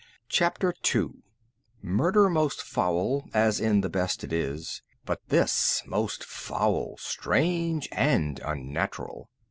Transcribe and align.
CHAPTER 0.29 0.73
2 0.81 1.21
_Murder 1.85 2.27
most 2.31 2.63
foul, 2.63 3.29
as 3.35 3.59
in 3.59 3.81
the 3.81 3.87
best 3.89 4.23
it 4.23 4.33
is; 4.33 4.81
But 5.05 5.19
this 5.27 5.83
most 5.85 6.23
foul, 6.23 6.97
strange 6.97 7.87
and 7.91 8.39
unnatural. 8.43 9.29